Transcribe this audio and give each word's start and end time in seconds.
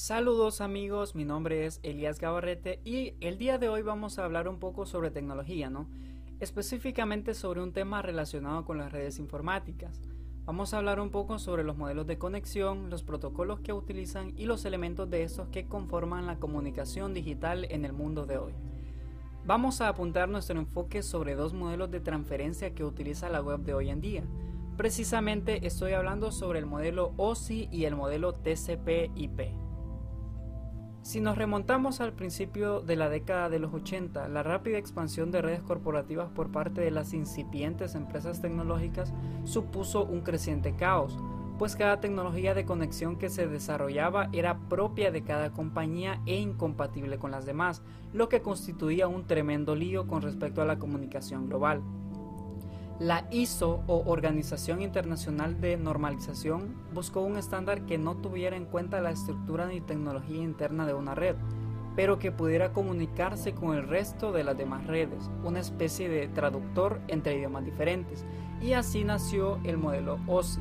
Saludos 0.00 0.62
amigos, 0.62 1.14
mi 1.14 1.26
nombre 1.26 1.66
es 1.66 1.78
Elías 1.82 2.18
Gabarrete 2.18 2.80
y 2.86 3.12
el 3.20 3.36
día 3.36 3.58
de 3.58 3.68
hoy 3.68 3.82
vamos 3.82 4.18
a 4.18 4.24
hablar 4.24 4.48
un 4.48 4.58
poco 4.58 4.86
sobre 4.86 5.10
tecnología, 5.10 5.68
¿no? 5.68 5.90
Específicamente 6.40 7.34
sobre 7.34 7.62
un 7.62 7.74
tema 7.74 8.00
relacionado 8.00 8.64
con 8.64 8.78
las 8.78 8.92
redes 8.92 9.18
informáticas. 9.18 10.00
Vamos 10.46 10.72
a 10.72 10.78
hablar 10.78 11.00
un 11.00 11.10
poco 11.10 11.38
sobre 11.38 11.64
los 11.64 11.76
modelos 11.76 12.06
de 12.06 12.16
conexión, 12.16 12.88
los 12.88 13.02
protocolos 13.02 13.60
que 13.60 13.74
utilizan 13.74 14.32
y 14.38 14.46
los 14.46 14.64
elementos 14.64 15.10
de 15.10 15.22
estos 15.22 15.48
que 15.48 15.66
conforman 15.66 16.26
la 16.26 16.38
comunicación 16.38 17.12
digital 17.12 17.66
en 17.68 17.84
el 17.84 17.92
mundo 17.92 18.24
de 18.24 18.38
hoy. 18.38 18.54
Vamos 19.44 19.82
a 19.82 19.88
apuntar 19.88 20.30
nuestro 20.30 20.58
enfoque 20.58 21.02
sobre 21.02 21.34
dos 21.34 21.52
modelos 21.52 21.90
de 21.90 22.00
transferencia 22.00 22.74
que 22.74 22.84
utiliza 22.84 23.28
la 23.28 23.42
web 23.42 23.60
de 23.60 23.74
hoy 23.74 23.90
en 23.90 24.00
día. 24.00 24.24
Precisamente 24.78 25.66
estoy 25.66 25.92
hablando 25.92 26.32
sobre 26.32 26.58
el 26.58 26.64
modelo 26.64 27.12
OSI 27.18 27.68
y 27.70 27.84
el 27.84 27.96
modelo 27.96 28.32
TCP/IP. 28.32 29.59
Si 31.02 31.20
nos 31.20 31.38
remontamos 31.38 32.00
al 32.00 32.12
principio 32.12 32.82
de 32.82 32.94
la 32.94 33.08
década 33.08 33.48
de 33.48 33.58
los 33.58 33.72
80, 33.72 34.28
la 34.28 34.42
rápida 34.42 34.76
expansión 34.76 35.30
de 35.30 35.40
redes 35.40 35.62
corporativas 35.62 36.28
por 36.30 36.52
parte 36.52 36.82
de 36.82 36.90
las 36.90 37.14
incipientes 37.14 37.94
empresas 37.94 38.42
tecnológicas 38.42 39.12
supuso 39.44 40.04
un 40.04 40.20
creciente 40.20 40.76
caos, 40.76 41.16
pues 41.58 41.74
cada 41.74 42.00
tecnología 42.00 42.54
de 42.54 42.66
conexión 42.66 43.16
que 43.16 43.30
se 43.30 43.46
desarrollaba 43.46 44.28
era 44.32 44.58
propia 44.68 45.10
de 45.10 45.22
cada 45.22 45.52
compañía 45.52 46.20
e 46.26 46.38
incompatible 46.38 47.18
con 47.18 47.30
las 47.30 47.46
demás, 47.46 47.82
lo 48.12 48.28
que 48.28 48.42
constituía 48.42 49.08
un 49.08 49.26
tremendo 49.26 49.74
lío 49.74 50.06
con 50.06 50.20
respecto 50.20 50.60
a 50.60 50.66
la 50.66 50.78
comunicación 50.78 51.48
global. 51.48 51.82
La 53.00 53.24
ISO 53.30 53.82
o 53.86 54.02
Organización 54.04 54.82
Internacional 54.82 55.58
de 55.58 55.78
Normalización 55.78 56.74
buscó 56.92 57.22
un 57.22 57.38
estándar 57.38 57.86
que 57.86 57.96
no 57.96 58.14
tuviera 58.14 58.58
en 58.58 58.66
cuenta 58.66 59.00
la 59.00 59.10
estructura 59.10 59.66
ni 59.68 59.80
tecnología 59.80 60.42
interna 60.42 60.86
de 60.86 60.92
una 60.92 61.14
red, 61.14 61.34
pero 61.96 62.18
que 62.18 62.30
pudiera 62.30 62.74
comunicarse 62.74 63.54
con 63.54 63.74
el 63.74 63.88
resto 63.88 64.32
de 64.32 64.44
las 64.44 64.58
demás 64.58 64.86
redes, 64.86 65.30
una 65.42 65.60
especie 65.60 66.10
de 66.10 66.28
traductor 66.28 67.00
entre 67.08 67.38
idiomas 67.38 67.64
diferentes, 67.64 68.26
y 68.60 68.74
así 68.74 69.02
nació 69.02 69.58
el 69.64 69.78
modelo 69.78 70.18
OSI. 70.26 70.60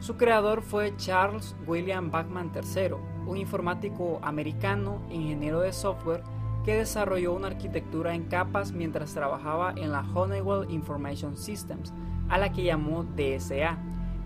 Su 0.00 0.16
creador 0.16 0.60
fue 0.60 0.96
Charles 0.96 1.54
William 1.68 2.10
Bachman 2.10 2.50
III, 2.52 2.96
un 3.28 3.36
informático 3.36 4.18
americano, 4.24 5.00
ingeniero 5.08 5.60
de 5.60 5.72
software, 5.72 6.24
que 6.64 6.76
desarrolló 6.76 7.34
una 7.34 7.48
arquitectura 7.48 8.14
en 8.14 8.24
capas 8.24 8.72
mientras 8.72 9.12
trabajaba 9.12 9.74
en 9.76 9.92
la 9.92 10.04
Honeywell 10.14 10.70
Information 10.70 11.36
Systems, 11.36 11.92
a 12.28 12.38
la 12.38 12.52
que 12.52 12.64
llamó 12.64 13.04
DSA, 13.04 13.78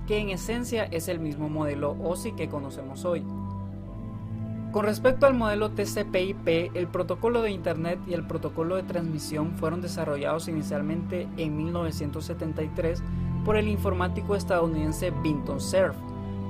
que 0.07 0.19
en 0.19 0.31
esencia 0.31 0.85
es 0.85 1.09
el 1.09 1.21
mismo 1.21 1.49
modelo 1.49 1.97
OSI 2.03 2.33
que 2.33 2.49
conocemos 2.49 3.05
hoy. 3.05 3.25
Con 4.73 4.85
respecto 4.85 5.27
al 5.27 5.35
modelo 5.35 5.71
TCP/IP, 5.71 6.71
el 6.75 6.89
protocolo 6.89 7.43
de 7.43 7.51
Internet 7.51 7.99
y 8.07 8.13
el 8.13 8.27
protocolo 8.27 8.77
de 8.77 8.83
transmisión 8.83 9.53
fueron 9.57 9.81
desarrollados 9.81 10.47
inicialmente 10.47 11.27
en 11.39 11.57
1973 11.57 13.03
por 13.45 13.57
el 13.57 13.67
informático 13.67 14.37
estadounidense 14.37 15.11
Vinton 15.11 15.61
Cerf, 15.61 15.97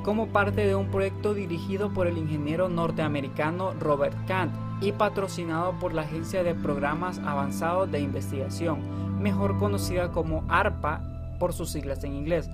como 0.09 0.29
parte 0.29 0.65
de 0.65 0.75
un 0.75 0.91
proyecto 0.91 1.35
dirigido 1.35 1.93
por 1.93 2.07
el 2.07 2.17
ingeniero 2.17 2.71
norteamericano 2.71 3.75
Robert 3.79 4.17
Kant 4.27 4.55
y 4.81 4.93
patrocinado 4.93 5.79
por 5.79 5.93
la 5.93 6.01
Agencia 6.01 6.43
de 6.43 6.55
Programas 6.55 7.19
Avanzados 7.19 7.91
de 7.91 8.01
Investigación, 8.01 9.21
mejor 9.21 9.59
conocida 9.59 10.11
como 10.11 10.47
ARPA 10.49 11.03
por 11.39 11.53
sus 11.53 11.69
siglas 11.69 12.05
en 12.05 12.15
inglés. 12.15 12.49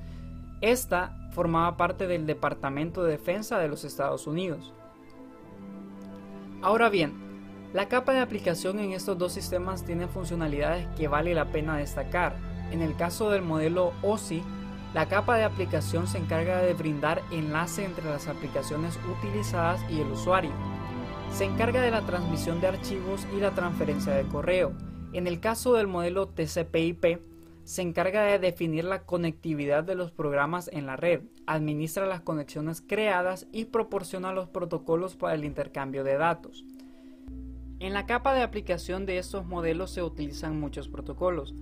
Esta 0.63 1.17
formaba 1.31 1.77
parte 1.77 2.09
del 2.09 2.27
Departamento 2.27 3.05
de 3.05 3.13
Defensa 3.13 3.57
de 3.61 3.69
los 3.69 3.85
Estados 3.85 4.27
Unidos. 4.27 4.73
Ahora 6.61 6.89
bien, 6.89 7.13
la 7.73 7.87
capa 7.87 8.15
de 8.15 8.19
aplicación 8.19 8.81
en 8.81 8.91
estos 8.91 9.17
dos 9.17 9.33
sistemas 9.33 9.85
tiene 9.85 10.09
funcionalidades 10.09 10.89
que 10.97 11.07
vale 11.07 11.35
la 11.35 11.53
pena 11.53 11.77
destacar. 11.77 12.35
En 12.73 12.83
el 12.83 12.97
caso 12.97 13.31
del 13.31 13.43
modelo 13.43 13.93
OSI, 14.03 14.43
la 14.95 15.09
capa 15.09 15.37
de 15.37 15.45
aplicación 15.45 16.07
se 16.07 16.19
encarga 16.19 16.63
de 16.63 16.73
brindar 16.73 17.23
enlace 17.31 17.85
entre 17.85 18.05
las 18.05 18.29
aplicaciones 18.29 18.99
utilizadas 19.19 19.85
y 19.91 20.01
el 20.01 20.11
usuario 20.11 20.53
se 21.35 21.45
encarga 21.45 21.83
de 21.83 21.91
la 21.91 22.03
transmisión 22.03 22.61
de 22.61 22.69
archivos 22.69 23.27
y 23.37 23.41
la 23.41 23.51
transferencia 23.51 24.13
de 24.13 24.23
correo. 24.23 24.73
En 25.13 25.27
el 25.27 25.41
caso 25.41 25.75
del 25.75 25.89
modelo 25.89 26.29
TCP/IP, 26.29 27.19
se 27.65 27.83
encarga 27.83 28.23
de 28.23 28.39
definir 28.39 28.85
la 28.85 29.03
conectividad 29.03 29.83
de 29.83 29.97
los 29.97 30.13
programas 30.13 30.71
en 30.73 30.87
la 30.87 30.95
red, 30.95 31.23
administra 31.47 32.07
las 32.07 32.21
conexiones 32.21 32.85
creadas 32.87 33.49
y 33.51 33.65
proporciona 33.65 34.33
los 34.33 34.49
protocolos 34.49 35.17
para 35.17 35.35
el 35.35 35.45
intercambio 35.45 36.05
de 36.05 36.17
datos. 36.19 36.65
En 37.81 37.95
la 37.95 38.07
capa 38.07 38.33
de 38.33 38.43
aplicación 38.43 39.05
de 39.05 39.19
estos 39.19 39.45
modelos 39.45 39.91
se 39.91 40.05
utilizan 40.05 40.61
muchos 40.61 40.89
protocolos. 40.89 41.53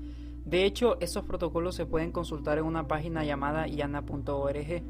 De 0.44 0.64
hecho, 0.64 0.98
estos 1.00 1.24
protocolos 1.24 1.74
se 1.74 1.86
pueden 1.86 2.12
consultar 2.12 2.58
en 2.58 2.64
una 2.64 2.88
página 2.88 3.24
llamada 3.24 3.68
iana.org 3.68 4.82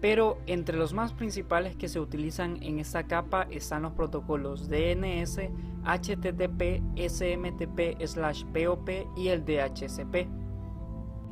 pero 0.00 0.38
entre 0.46 0.76
los 0.76 0.92
más 0.92 1.12
principales 1.12 1.74
que 1.74 1.88
se 1.88 1.98
utilizan 2.00 2.62
en 2.62 2.78
esta 2.78 3.08
capa 3.08 3.48
están 3.50 3.82
los 3.82 3.92
protocolos 3.92 4.68
DNS, 4.68 5.50
HTTP, 5.84 6.82
SMTP/POP 6.96 8.88
y 9.16 9.28
el 9.28 9.44
DHCP. 9.44 10.28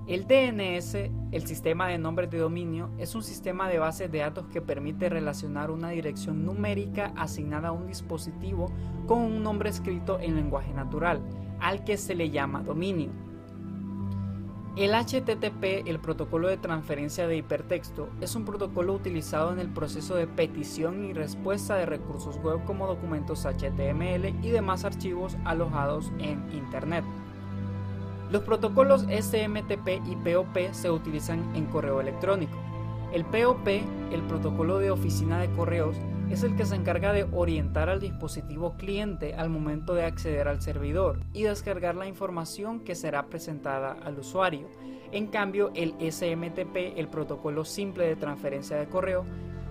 El 0.06 0.26
DNS, 0.26 0.94
el 1.32 1.47
sistema 1.47 1.88
de 1.88 1.98
nombres 1.98 2.31
de 2.31 2.38
dominio, 2.38 2.91
es 2.98 3.14
un 3.14 3.22
sistema 3.22 3.69
de 3.69 3.78
bases 3.78 4.10
de 4.10 4.19
datos 4.19 4.48
que 4.48 4.60
permite 4.60 5.09
relacionar 5.09 5.70
una 5.70 5.91
dirección 5.91 6.44
numérica 6.44 7.12
asignada 7.16 7.69
a 7.69 7.72
un 7.72 7.87
dispositivo 7.87 8.70
con 9.06 9.20
un 9.20 9.43
nombre 9.43 9.70
escrito 9.70 10.19
en 10.20 10.37
lenguaje 10.37 10.75
natural, 10.75 11.22
al 11.59 11.84
que 11.84 11.97
se 11.97 12.14
le 12.14 12.28
llama 12.31 12.62
dominio. 12.62 13.23
El 14.76 14.90
HTTP, 14.92 15.86
el 15.86 16.00
protocolo 16.00 16.48
de 16.48 16.56
transferencia 16.56 17.28
de 17.28 17.36
hipertexto, 17.36 18.08
es 18.20 18.34
un 18.34 18.44
protocolo 18.44 18.92
utilizado 18.92 19.52
en 19.52 19.60
el 19.60 19.68
proceso 19.68 20.16
de 20.16 20.26
petición 20.26 21.04
y 21.04 21.12
respuesta 21.12 21.76
de 21.76 21.86
recursos 21.86 22.38
web 22.38 22.64
como 22.64 22.88
documentos 22.88 23.46
HTML 23.46 24.34
y 24.42 24.50
demás 24.50 24.84
archivos 24.84 25.36
alojados 25.44 26.10
en 26.18 26.44
Internet. 26.52 27.04
Los 28.32 28.42
protocolos 28.42 29.02
SMTP 29.02 30.02
y 30.08 30.16
POP 30.16 30.72
se 30.72 30.90
utilizan 30.90 31.54
en 31.54 31.66
correo 31.66 32.00
electrónico. 32.00 32.58
El 33.12 33.24
POP, 33.24 33.68
el 33.68 34.22
protocolo 34.22 34.80
de 34.80 34.90
oficina 34.90 35.38
de 35.38 35.52
correos, 35.52 35.96
es 36.34 36.42
el 36.42 36.56
que 36.56 36.66
se 36.66 36.74
encarga 36.74 37.12
de 37.12 37.28
orientar 37.30 37.88
al 37.88 38.00
dispositivo 38.00 38.74
cliente 38.76 39.34
al 39.34 39.50
momento 39.50 39.94
de 39.94 40.04
acceder 40.04 40.48
al 40.48 40.60
servidor 40.60 41.20
y 41.32 41.44
descargar 41.44 41.94
la 41.94 42.08
información 42.08 42.80
que 42.80 42.96
será 42.96 43.26
presentada 43.26 43.96
al 44.04 44.18
usuario. 44.18 44.66
En 45.12 45.28
cambio, 45.28 45.70
el 45.76 45.94
SMTP, 46.00 46.98
el 46.98 47.06
protocolo 47.06 47.64
simple 47.64 48.08
de 48.08 48.16
transferencia 48.16 48.76
de 48.76 48.88
correo, 48.88 49.24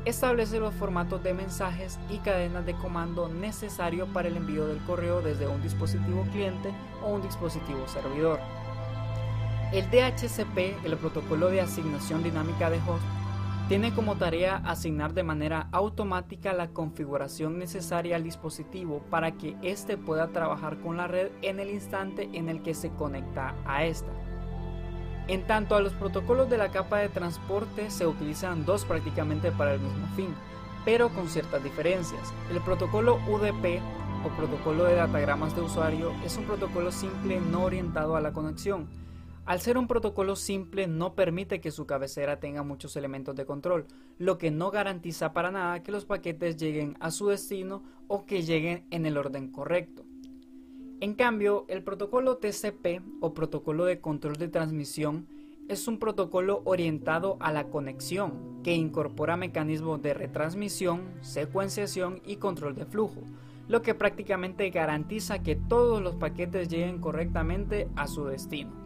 establece 0.05 0.57
los 0.57 0.73
formatos 0.73 1.21
de 1.21 1.33
mensajes 1.33 1.99
y 2.09 2.19
cadenas 2.19 2.65
de 2.65 2.75
comando 2.75 3.27
necesarios 3.27 4.07
para 4.13 4.29
el 4.29 4.37
envío 4.37 4.65
del 4.65 4.81
correo 4.85 5.21
desde 5.21 5.47
un 5.47 5.61
dispositivo 5.61 6.25
cliente 6.31 6.71
o 7.03 7.09
un 7.09 7.21
dispositivo 7.21 7.85
servidor. 7.89 8.39
El 9.73 9.83
DHCP, 9.91 10.85
el 10.85 10.95
protocolo 10.95 11.49
de 11.49 11.59
asignación 11.59 12.23
dinámica 12.23 12.69
de 12.69 12.77
host, 12.87 13.03
tiene 13.73 13.91
como 13.91 14.17
tarea 14.17 14.57
asignar 14.65 15.15
de 15.15 15.23
manera 15.23 15.67
automática 15.71 16.53
la 16.53 16.67
configuración 16.67 17.57
necesaria 17.57 18.15
al 18.15 18.23
dispositivo 18.23 19.01
para 19.09 19.31
que 19.31 19.57
éste 19.63 19.97
pueda 19.97 20.27
trabajar 20.27 20.77
con 20.77 20.95
la 20.95 21.07
red 21.07 21.31
en 21.41 21.59
el 21.59 21.71
instante 21.71 22.29
en 22.33 22.49
el 22.49 22.61
que 22.61 22.75
se 22.75 22.91
conecta 22.91 23.55
a 23.65 23.83
esta. 23.83 24.11
En 25.27 25.47
tanto 25.47 25.75
a 25.75 25.81
los 25.81 25.91
protocolos 25.93 26.51
de 26.51 26.59
la 26.59 26.69
capa 26.69 26.99
de 26.99 27.09
transporte 27.09 27.89
se 27.89 28.05
utilizan 28.05 28.63
dos 28.63 28.85
prácticamente 28.85 29.51
para 29.51 29.73
el 29.73 29.79
mismo 29.79 30.05
fin, 30.15 30.35
pero 30.85 31.09
con 31.09 31.27
ciertas 31.27 31.63
diferencias. 31.63 32.31
El 32.51 32.61
protocolo 32.61 33.15
UDP 33.27 33.81
o 34.23 34.29
protocolo 34.37 34.83
de 34.83 34.93
datagramas 34.93 35.55
de 35.55 35.63
usuario 35.63 36.13
es 36.23 36.37
un 36.37 36.43
protocolo 36.43 36.91
simple 36.91 37.41
no 37.41 37.63
orientado 37.63 38.15
a 38.15 38.21
la 38.21 38.33
conexión, 38.33 38.87
al 39.45 39.59
ser 39.59 39.77
un 39.77 39.87
protocolo 39.87 40.37
simple 40.37 40.87
no 40.87 41.15
permite 41.15 41.59
que 41.59 41.71
su 41.71 41.85
cabecera 41.85 42.39
tenga 42.39 42.63
muchos 42.63 42.95
elementos 42.95 43.35
de 43.35 43.45
control, 43.45 43.87
lo 44.17 44.37
que 44.37 44.51
no 44.51 44.71
garantiza 44.71 45.33
para 45.33 45.51
nada 45.51 45.83
que 45.83 45.91
los 45.91 46.05
paquetes 46.05 46.55
lleguen 46.55 46.95
a 47.01 47.11
su 47.11 47.27
destino 47.27 47.83
o 48.07 48.25
que 48.25 48.43
lleguen 48.43 48.85
en 48.89 49.05
el 49.05 49.17
orden 49.17 49.51
correcto. 49.51 50.05
En 51.01 51.15
cambio, 51.15 51.65
el 51.67 51.83
protocolo 51.83 52.37
TCP 52.37 53.01
o 53.19 53.33
protocolo 53.33 53.83
de 53.83 53.99
control 53.99 54.37
de 54.37 54.47
transmisión 54.47 55.27
es 55.67 55.89
un 55.89 55.99
protocolo 55.99 56.61
orientado 56.63 57.35
a 57.41 57.51
la 57.51 57.65
conexión 57.65 58.61
que 58.63 58.73
incorpora 58.73 59.35
mecanismos 59.35 60.01
de 60.01 60.13
retransmisión, 60.13 61.01
secuenciación 61.19 62.21
y 62.25 62.37
control 62.37 62.75
de 62.75 62.85
flujo, 62.85 63.21
lo 63.67 63.81
que 63.81 63.93
prácticamente 63.93 64.69
garantiza 64.69 65.43
que 65.43 65.57
todos 65.57 66.01
los 66.01 66.15
paquetes 66.15 66.69
lleguen 66.69 66.99
correctamente 66.99 67.89
a 67.97 68.07
su 68.07 68.25
destino. 68.25 68.82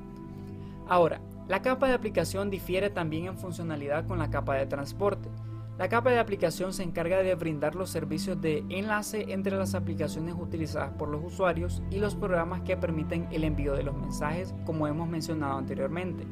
Ahora, 0.90 1.20
la 1.48 1.62
capa 1.62 1.88
de 1.88 1.94
aplicación 1.94 2.50
difiere 2.50 2.90
también 2.90 3.26
en 3.26 3.38
funcionalidad 3.38 4.06
con 4.06 4.20
la 4.20 4.30
capa 4.30 4.56
de 4.56 4.66
transporte. 4.66 5.30
La 5.78 5.90
capa 5.90 6.10
de 6.10 6.20
aplicación 6.20 6.74
se 6.74 6.84
encarga 6.84 7.22
de 7.22 7.36
brindar 7.36 7.76
los 7.76 7.90
servicios 7.90 8.42
de 8.42 8.66
enlace 8.70 9.32
entre 9.32 9.56
las 9.58 9.76
aplicaciones 9.76 10.36
utilizadas 10.38 10.92
por 10.94 11.10
los 11.10 11.24
usuarios 11.24 11.84
y 11.92 12.00
los 12.00 12.16
programas 12.16 12.62
que 12.62 12.78
permiten 12.78 13.28
el 13.32 13.44
envío 13.44 13.76
de 13.76 13.84
los 13.84 13.96
mensajes, 13.96 14.56
como 14.66 14.88
hemos 14.88 15.08
mencionado 15.08 15.58
anteriormente. 15.58 16.26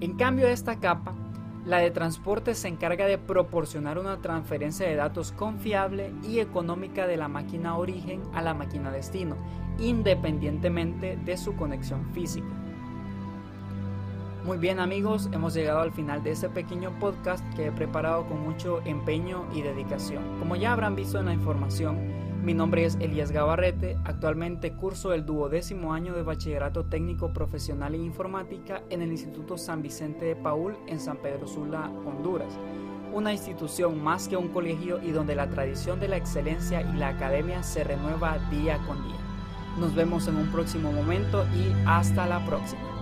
En 0.00 0.16
cambio, 0.16 0.48
esta 0.48 0.80
capa, 0.80 1.14
la 1.64 1.78
de 1.78 1.92
transporte 1.92 2.56
se 2.56 2.66
encarga 2.66 3.06
de 3.06 3.18
proporcionar 3.18 3.98
una 3.98 4.20
transferencia 4.20 4.88
de 4.88 4.96
datos 4.96 5.30
confiable 5.30 6.12
y 6.28 6.40
económica 6.40 7.06
de 7.06 7.16
la 7.16 7.28
máquina 7.28 7.76
origen 7.76 8.22
a 8.34 8.42
la 8.42 8.52
máquina 8.52 8.90
destino, 8.90 9.36
independientemente 9.78 11.16
de 11.24 11.36
su 11.36 11.54
conexión 11.54 12.12
física. 12.12 12.61
Muy 14.44 14.58
bien 14.58 14.80
amigos, 14.80 15.28
hemos 15.30 15.54
llegado 15.54 15.78
al 15.78 15.92
final 15.92 16.24
de 16.24 16.32
este 16.32 16.48
pequeño 16.48 16.98
podcast 16.98 17.44
que 17.54 17.66
he 17.66 17.72
preparado 17.72 18.26
con 18.26 18.42
mucho 18.42 18.82
empeño 18.84 19.46
y 19.54 19.62
dedicación. 19.62 20.36
Como 20.40 20.56
ya 20.56 20.72
habrán 20.72 20.96
visto 20.96 21.20
en 21.20 21.26
la 21.26 21.32
información, 21.32 22.42
mi 22.42 22.52
nombre 22.52 22.84
es 22.84 22.96
Elías 22.96 23.30
Gabarrete, 23.30 23.96
actualmente 24.04 24.72
curso 24.72 25.12
el 25.12 25.24
duodécimo 25.24 25.94
año 25.94 26.12
de 26.12 26.24
Bachillerato 26.24 26.86
Técnico 26.86 27.32
Profesional 27.32 27.94
en 27.94 28.02
Informática 28.02 28.82
en 28.90 29.00
el 29.02 29.12
Instituto 29.12 29.56
San 29.56 29.80
Vicente 29.80 30.24
de 30.24 30.34
Paul 30.34 30.76
en 30.88 30.98
San 30.98 31.18
Pedro 31.18 31.46
Sula, 31.46 31.88
Honduras. 32.04 32.52
Una 33.14 33.32
institución 33.32 34.02
más 34.02 34.26
que 34.26 34.36
un 34.36 34.48
colegio 34.48 35.00
y 35.00 35.12
donde 35.12 35.36
la 35.36 35.50
tradición 35.50 36.00
de 36.00 36.08
la 36.08 36.16
excelencia 36.16 36.82
y 36.82 36.96
la 36.96 37.10
academia 37.10 37.62
se 37.62 37.84
renueva 37.84 38.38
día 38.50 38.78
con 38.88 39.04
día. 39.04 39.20
Nos 39.78 39.94
vemos 39.94 40.26
en 40.26 40.34
un 40.34 40.50
próximo 40.50 40.90
momento 40.90 41.46
y 41.54 41.72
hasta 41.86 42.26
la 42.26 42.44
próxima. 42.44 43.01